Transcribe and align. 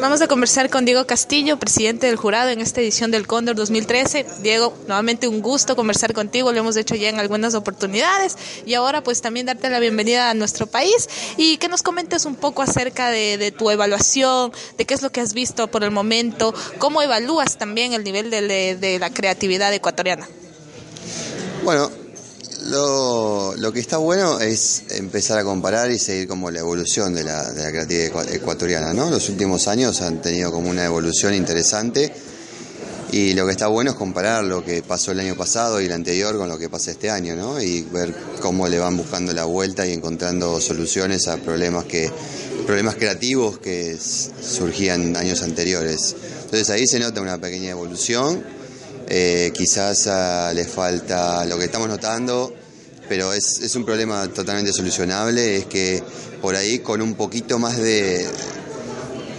Vamos 0.00 0.22
a 0.22 0.28
conversar 0.28 0.70
con 0.70 0.84
Diego 0.84 1.06
Castillo, 1.08 1.58
presidente 1.58 2.06
del 2.06 2.14
jurado 2.14 2.50
en 2.50 2.60
esta 2.60 2.80
edición 2.80 3.10
del 3.10 3.26
Cóndor 3.26 3.56
2013. 3.56 4.24
Diego, 4.42 4.72
nuevamente 4.86 5.26
un 5.26 5.42
gusto 5.42 5.74
conversar 5.74 6.12
contigo, 6.12 6.52
lo 6.52 6.60
hemos 6.60 6.76
hecho 6.76 6.94
ya 6.94 7.08
en 7.08 7.18
algunas 7.18 7.54
oportunidades 7.54 8.36
y 8.64 8.74
ahora 8.74 9.02
pues 9.02 9.20
también 9.20 9.46
darte 9.46 9.68
la 9.70 9.80
bienvenida 9.80 10.30
a 10.30 10.34
nuestro 10.34 10.68
país 10.68 11.08
y 11.36 11.56
que 11.56 11.66
nos 11.66 11.82
comentes 11.82 12.26
un 12.26 12.36
poco 12.36 12.62
acerca 12.62 13.10
de, 13.10 13.52
tu 13.58 13.70
evaluación, 13.70 14.52
de 14.76 14.84
qué 14.84 14.94
es 14.94 15.02
lo 15.02 15.10
que 15.10 15.20
has 15.20 15.34
visto 15.34 15.66
por 15.66 15.82
el 15.82 15.90
momento, 15.90 16.54
cómo 16.78 17.02
evalúas 17.02 17.58
también 17.58 17.92
el 17.92 18.04
nivel 18.04 18.30
de, 18.30 18.76
de 18.76 18.98
la 19.00 19.10
creatividad 19.10 19.74
ecuatoriana. 19.74 20.28
Bueno, 21.64 21.90
lo, 22.68 23.54
lo, 23.56 23.72
que 23.72 23.80
está 23.80 23.96
bueno 23.96 24.40
es 24.40 24.82
empezar 24.90 25.38
a 25.38 25.44
comparar 25.44 25.90
y 25.90 25.98
seguir 25.98 26.28
como 26.28 26.50
la 26.50 26.60
evolución 26.60 27.14
de 27.14 27.24
la, 27.24 27.52
de 27.52 27.62
la 27.62 27.70
creatividad 27.70 28.32
ecuatoriana, 28.32 28.92
¿no? 28.92 29.10
Los 29.10 29.28
últimos 29.28 29.68
años 29.68 30.00
han 30.02 30.20
tenido 30.20 30.52
como 30.52 30.70
una 30.70 30.84
evolución 30.84 31.34
interesante 31.34 32.12
y 33.10 33.32
lo 33.32 33.46
que 33.46 33.52
está 33.52 33.68
bueno 33.68 33.92
es 33.92 33.96
comparar 33.96 34.44
lo 34.44 34.64
que 34.64 34.82
pasó 34.82 35.12
el 35.12 35.20
año 35.20 35.34
pasado 35.34 35.80
y 35.80 35.86
el 35.86 35.92
anterior 35.92 36.36
con 36.36 36.48
lo 36.48 36.58
que 36.58 36.68
pasa 36.68 36.90
este 36.90 37.10
año, 37.10 37.34
¿no? 37.36 37.60
Y 37.60 37.82
ver 37.82 38.14
cómo 38.40 38.68
le 38.68 38.78
van 38.78 38.96
buscando 38.96 39.32
la 39.32 39.44
vuelta 39.44 39.86
y 39.86 39.92
encontrando 39.92 40.60
soluciones 40.60 41.26
a 41.28 41.38
problemas 41.38 41.86
que 41.86 42.10
problemas 42.66 42.96
creativos 42.96 43.58
que 43.58 43.96
surgían 43.98 45.16
años 45.16 45.42
anteriores. 45.42 46.14
Entonces 46.44 46.68
ahí 46.70 46.86
se 46.86 46.98
nota 46.98 47.22
una 47.22 47.38
pequeña 47.38 47.70
evolución 47.70 48.58
eh, 49.10 49.52
quizás 49.54 50.06
uh, 50.06 50.54
le 50.54 50.66
falta 50.66 51.46
lo 51.46 51.56
que 51.56 51.64
estamos 51.64 51.88
notando, 51.88 52.52
pero 53.08 53.32
es, 53.32 53.60
es, 53.60 53.74
un 53.76 53.84
problema 53.84 54.28
totalmente 54.28 54.72
solucionable, 54.72 55.58
es 55.58 55.66
que 55.66 56.02
por 56.40 56.54
ahí 56.54 56.80
con 56.80 57.02
un 57.02 57.14
poquito 57.14 57.58
más 57.58 57.76
de 57.76 58.26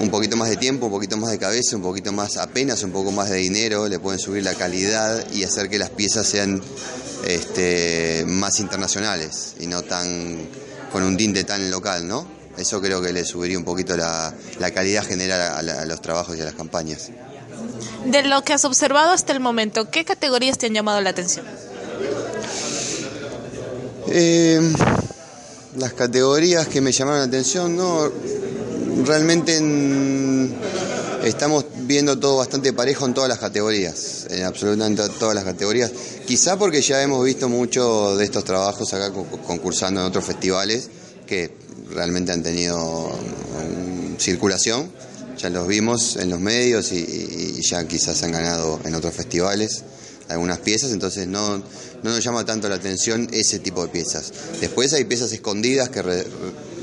un 0.00 0.10
poquito 0.10 0.36
más 0.36 0.48
de 0.48 0.56
tiempo, 0.56 0.86
un 0.86 0.92
poquito 0.92 1.16
más 1.16 1.30
de 1.30 1.38
cabeza, 1.38 1.76
un 1.76 1.82
poquito 1.82 2.12
más 2.12 2.36
apenas 2.36 2.82
un 2.82 2.90
poco 2.90 3.12
más 3.12 3.30
de 3.30 3.36
dinero, 3.36 3.88
le 3.88 3.98
pueden 4.00 4.18
subir 4.18 4.42
la 4.42 4.54
calidad 4.54 5.24
y 5.32 5.44
hacer 5.44 5.68
que 5.68 5.78
las 5.78 5.90
piezas 5.90 6.26
sean 6.26 6.60
este, 7.24 8.24
más 8.26 8.58
internacionales 8.58 9.54
y 9.60 9.66
no 9.66 9.82
tan 9.82 10.48
con 10.90 11.04
un 11.04 11.16
tinte 11.16 11.44
tan 11.44 11.70
local, 11.70 12.06
¿no? 12.06 12.26
Eso 12.58 12.80
creo 12.82 13.00
que 13.00 13.12
le 13.12 13.24
subiría 13.24 13.56
un 13.56 13.64
poquito 13.64 13.96
la, 13.96 14.34
la 14.58 14.70
calidad 14.72 15.04
general 15.04 15.40
a, 15.40 15.58
a 15.58 15.84
los 15.86 16.02
trabajos 16.02 16.36
y 16.36 16.40
a 16.40 16.44
las 16.44 16.54
campañas. 16.54 17.10
De 18.04 18.22
lo 18.24 18.42
que 18.42 18.52
has 18.52 18.64
observado 18.64 19.12
hasta 19.12 19.32
el 19.32 19.40
momento, 19.40 19.88
¿qué 19.90 20.04
categorías 20.04 20.58
te 20.58 20.66
han 20.66 20.74
llamado 20.74 21.00
la 21.00 21.10
atención? 21.10 21.46
Eh, 24.08 24.60
las 25.76 25.92
categorías 25.92 26.68
que 26.68 26.80
me 26.80 26.92
llamaron 26.92 27.20
la 27.20 27.26
atención, 27.26 27.76
no, 27.76 28.10
realmente 29.04 29.58
estamos 31.24 31.64
viendo 31.82 32.18
todo 32.18 32.36
bastante 32.38 32.72
parejo 32.72 33.06
en 33.06 33.14
todas 33.14 33.28
las 33.28 33.38
categorías, 33.38 34.26
en 34.30 34.44
absolutamente 34.44 35.02
todas 35.18 35.34
las 35.34 35.44
categorías. 35.44 35.90
Quizá 36.26 36.58
porque 36.58 36.82
ya 36.82 37.02
hemos 37.02 37.24
visto 37.24 37.48
mucho 37.48 38.16
de 38.16 38.24
estos 38.24 38.44
trabajos 38.44 38.92
acá 38.92 39.12
concursando 39.46 40.00
en 40.00 40.06
otros 40.06 40.24
festivales 40.24 40.88
que 41.26 41.54
realmente 41.90 42.32
han 42.32 42.42
tenido 42.42 43.12
circulación 44.18 44.90
ya 45.42 45.50
los 45.50 45.66
vimos 45.66 46.16
en 46.16 46.30
los 46.30 46.40
medios 46.40 46.92
y, 46.92 47.60
ya 47.62 47.86
quizás 47.86 48.22
han 48.22 48.32
ganado 48.32 48.80
en 48.84 48.94
otros 48.94 49.14
festivales 49.14 49.82
algunas 50.32 50.58
piezas, 50.58 50.92
entonces 50.92 51.26
no, 51.26 51.58
no 51.58 51.64
nos 52.02 52.22
llama 52.22 52.44
tanto 52.44 52.68
la 52.68 52.76
atención 52.76 53.28
ese 53.32 53.58
tipo 53.58 53.82
de 53.82 53.88
piezas. 53.88 54.32
Después 54.60 54.92
hay 54.92 55.04
piezas 55.04 55.32
escondidas 55.32 55.88
que 55.88 56.02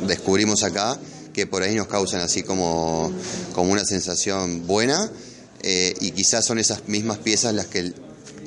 descubrimos 0.08 0.64
acá 0.64 1.00
que 1.34 1.48
por 1.48 1.62
ahí 1.62 1.76
nos 1.76 1.88
causan 1.88 2.22
así 2.22 2.44
como, 2.44 3.12
como 3.54 3.72
una 3.72 3.86
sensación 3.86 4.66
buena 4.66 5.10
eh, 5.62 5.94
y 6.00 6.12
quizás 6.12 6.46
son 6.46 6.60
esas 6.60 6.88
mismas 6.88 7.20
piezas 7.20 7.54
las 7.54 7.68
que, 7.68 7.94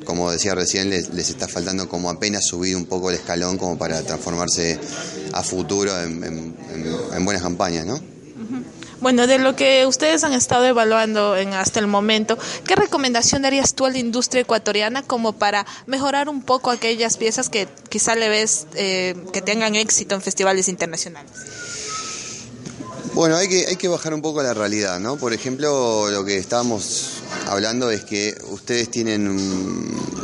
como 0.05 0.31
decía 0.31 0.53
recién, 0.55 0.89
les, 0.89 1.09
está 1.29 1.47
faltando 1.47 1.87
como 1.87 2.09
apenas 2.09 2.45
subir 2.45 2.75
un 2.75 2.85
poco 2.85 3.09
el 3.09 3.15
escalón 3.15 3.57
como 3.57 3.77
para 3.77 4.01
transformarse 4.01 4.79
a 5.31 5.43
futuro 5.43 5.91
en 6.01 7.25
buenas 7.25 7.41
campañas, 7.41 7.85
¿no? 7.85 8.12
Bueno, 9.03 9.27
de 9.27 9.37
lo 9.37 9.53
que 9.53 9.85
ustedes 9.85 10.23
han 10.23 10.31
estado 10.31 10.63
evaluando 10.65 11.35
en 11.35 11.51
hasta 11.53 11.81
el 11.81 11.87
momento, 11.87 12.37
¿qué 12.65 12.77
recomendación 12.77 13.41
darías 13.41 13.73
tú 13.73 13.85
a 13.85 13.89
la 13.89 13.97
industria 13.97 14.43
ecuatoriana 14.43 15.03
como 15.03 15.33
para 15.33 15.65
mejorar 15.87 16.29
un 16.29 16.41
poco 16.41 16.71
aquellas 16.71 17.17
piezas 17.17 17.49
que 17.49 17.67
quizá 17.89 18.15
le 18.15 18.29
ves 18.29 18.65
eh, 18.75 19.13
que 19.33 19.41
tengan 19.41 19.75
éxito 19.75 20.15
en 20.15 20.21
festivales 20.21 20.69
internacionales? 20.69 21.33
Bueno, 23.13 23.35
hay 23.35 23.49
que, 23.49 23.65
hay 23.67 23.75
que 23.75 23.89
bajar 23.89 24.13
un 24.13 24.21
poco 24.21 24.41
la 24.41 24.53
realidad, 24.53 25.01
¿no? 25.01 25.17
Por 25.17 25.33
ejemplo, 25.33 26.09
lo 26.09 26.23
que 26.23 26.37
estábamos 26.37 27.23
hablando 27.49 27.91
es 27.91 28.05
que 28.05 28.33
ustedes 28.51 28.89
tienen 28.89 29.37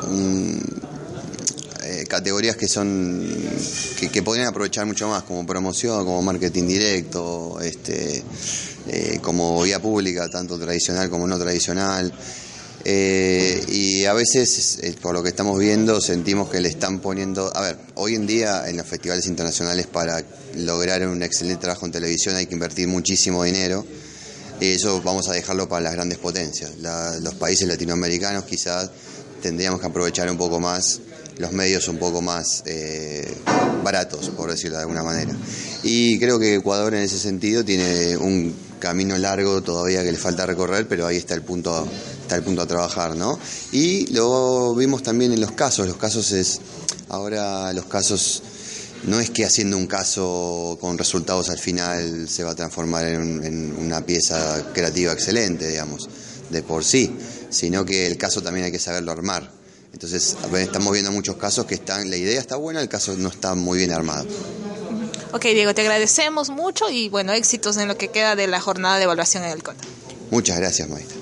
eh, 0.09 0.88
categorías 2.09 2.57
que 2.57 2.67
son 2.67 3.23
que, 3.97 4.09
que, 4.09 4.21
podrían 4.21 4.47
aprovechar 4.47 4.85
mucho 4.85 5.07
más, 5.07 5.23
como 5.23 5.45
promoción, 5.45 6.03
como 6.03 6.21
marketing 6.21 6.67
directo, 6.67 7.59
este, 7.61 8.23
eh, 8.87 9.19
como 9.21 9.61
vía 9.61 9.79
pública, 9.79 10.27
tanto 10.27 10.59
tradicional 10.59 11.09
como 11.09 11.27
no 11.27 11.37
tradicional. 11.39 12.11
Eh, 12.85 13.61
y 13.67 14.05
a 14.05 14.13
veces, 14.13 14.79
eh, 14.81 14.95
por 15.01 15.13
lo 15.13 15.21
que 15.21 15.29
estamos 15.29 15.59
viendo, 15.59 16.01
sentimos 16.01 16.49
que 16.49 16.59
le 16.59 16.69
están 16.69 16.99
poniendo... 16.99 17.55
A 17.55 17.61
ver, 17.61 17.77
hoy 17.95 18.15
en 18.15 18.25
día 18.25 18.67
en 18.67 18.77
los 18.77 18.87
festivales 18.87 19.27
internacionales 19.27 19.87
para 19.87 20.23
lograr 20.55 21.05
un 21.07 21.21
excelente 21.21 21.61
trabajo 21.61 21.85
en 21.85 21.91
televisión 21.91 22.35
hay 22.35 22.47
que 22.47 22.53
invertir 22.53 22.87
muchísimo 22.87 23.43
dinero. 23.43 23.85
Y 24.59 24.71
eso 24.71 25.01
vamos 25.01 25.29
a 25.29 25.33
dejarlo 25.33 25.69
para 25.69 25.81
las 25.81 25.93
grandes 25.93 26.17
potencias. 26.17 26.71
los 27.21 27.35
países 27.35 27.67
latinoamericanos 27.67 28.43
quizás 28.45 28.89
tendríamos 29.41 29.79
que 29.79 29.87
aprovechar 29.87 30.29
un 30.29 30.37
poco 30.37 30.59
más 30.59 30.99
los 31.39 31.51
medios 31.51 31.87
un 31.87 31.97
poco 31.97 32.21
más 32.21 32.63
baratos, 33.83 34.29
por 34.29 34.51
decirlo 34.51 34.77
de 34.77 34.83
alguna 34.83 35.03
manera. 35.03 35.33
Y 35.83 36.19
creo 36.19 36.37
que 36.37 36.55
Ecuador 36.55 36.93
en 36.93 37.01
ese 37.01 37.17
sentido 37.17 37.65
tiene 37.65 38.15
un 38.17 38.53
camino 38.79 39.17
largo 39.17 39.61
todavía 39.61 40.03
que 40.03 40.11
le 40.11 40.17
falta 40.17 40.45
recorrer, 40.45 40.87
pero 40.87 41.07
ahí 41.07 41.17
está 41.17 41.33
el 41.33 41.41
punto, 41.41 41.87
está 42.21 42.35
el 42.35 42.43
punto 42.43 42.61
a 42.61 42.67
trabajar, 42.67 43.15
¿no? 43.15 43.39
Y 43.71 44.07
lo 44.13 44.73
vimos 44.75 45.03
también 45.03 45.33
en 45.33 45.41
los 45.41 45.51
casos, 45.51 45.87
los 45.87 45.97
casos 45.97 46.31
es, 46.31 46.59
ahora 47.09 47.71
los 47.73 47.85
casos 47.85 48.43
no 49.03 49.19
es 49.19 49.29
que 49.29 49.45
haciendo 49.45 49.77
un 49.77 49.87
caso 49.87 50.77
con 50.81 50.97
resultados 50.97 51.49
al 51.49 51.59
final 51.59 52.27
se 52.27 52.43
va 52.43 52.51
a 52.51 52.55
transformar 52.55 53.05
en, 53.05 53.75
una 53.77 54.05
pieza 54.05 54.71
creativa 54.73 55.13
excelente, 55.13 55.67
digamos, 55.67 56.09
de 56.49 56.63
por 56.63 56.83
sí, 56.83 57.15
sino 57.49 57.85
que 57.85 58.07
el 58.07 58.17
caso 58.17 58.41
también 58.41 58.65
hay 58.65 58.71
que 58.71 58.79
saberlo 58.79 59.11
armar. 59.11 59.58
Entonces, 60.01 60.37
estamos 60.53 60.93
viendo 60.93 61.11
muchos 61.11 61.35
casos 61.35 61.65
que 61.65 61.75
están, 61.75 62.09
la 62.09 62.15
idea 62.15 62.39
está 62.39 62.55
buena, 62.55 62.79
el 62.79 62.87
caso 62.87 63.17
no 63.17 63.27
está 63.27 63.53
muy 63.53 63.79
bien 63.79 63.91
armado. 63.91 64.25
Ok, 65.33 65.41
Diego, 65.41 65.73
te 65.73 65.81
agradecemos 65.81 66.49
mucho 66.49 66.89
y 66.89 67.09
bueno, 67.09 67.33
éxitos 67.33 67.75
en 67.75 67.89
lo 67.89 67.97
que 67.97 68.07
queda 68.07 68.37
de 68.37 68.47
la 68.47 68.61
jornada 68.61 68.95
de 68.95 69.03
evaluación 69.03 69.43
en 69.43 69.49
el 69.49 69.61
COTA. 69.61 69.83
Muchas 70.31 70.57
gracias, 70.57 70.87
maestra. 70.87 71.17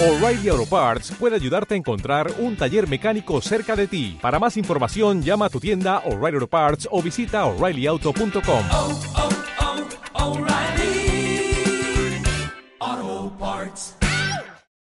O'Reilly 0.00 0.48
Auto 0.48 0.64
Parts 0.64 1.12
puede 1.18 1.36
ayudarte 1.36 1.74
a 1.74 1.76
encontrar 1.76 2.32
un 2.38 2.56
taller 2.56 2.88
mecánico 2.88 3.42
cerca 3.42 3.76
de 3.76 3.88
ti. 3.88 4.18
Para 4.22 4.38
más 4.38 4.56
información, 4.56 5.22
llama 5.22 5.44
a 5.44 5.50
tu 5.50 5.60
tienda 5.60 5.98
O'Reilly 6.06 6.36
Auto 6.36 6.48
Parts 6.48 6.88
o 6.90 7.02
visita 7.02 7.44
oreillyauto.com. 7.44 8.64